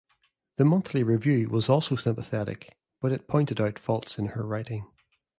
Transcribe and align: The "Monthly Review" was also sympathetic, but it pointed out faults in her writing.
The 0.57 0.65
"Monthly 0.65 1.03
Review" 1.03 1.47
was 1.49 1.69
also 1.69 1.95
sympathetic, 1.95 2.75
but 3.01 3.11
it 3.11 3.27
pointed 3.27 3.61
out 3.61 3.77
faults 3.77 4.17
in 4.17 4.29
her 4.29 4.43
writing. 4.43 4.87